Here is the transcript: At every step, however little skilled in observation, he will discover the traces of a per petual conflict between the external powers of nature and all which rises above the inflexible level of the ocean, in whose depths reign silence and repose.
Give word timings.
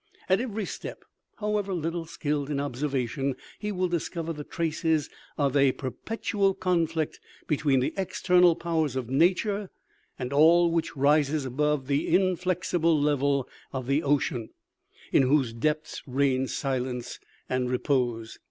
At 0.27 0.41
every 0.41 0.65
step, 0.65 1.05
however 1.35 1.75
little 1.75 2.07
skilled 2.07 2.49
in 2.49 2.59
observation, 2.59 3.35
he 3.59 3.71
will 3.71 3.87
discover 3.87 4.33
the 4.33 4.43
traces 4.43 5.11
of 5.37 5.55
a 5.55 5.73
per 5.73 5.91
petual 5.91 6.59
conflict 6.59 7.19
between 7.45 7.81
the 7.81 7.93
external 7.95 8.55
powers 8.55 8.95
of 8.95 9.11
nature 9.11 9.69
and 10.17 10.33
all 10.33 10.71
which 10.71 10.97
rises 10.97 11.45
above 11.45 11.85
the 11.85 12.11
inflexible 12.15 12.99
level 12.99 13.47
of 13.71 13.85
the 13.85 14.01
ocean, 14.01 14.49
in 15.11 15.21
whose 15.21 15.53
depths 15.53 16.01
reign 16.07 16.47
silence 16.47 17.19
and 17.47 17.69
repose. 17.69 18.39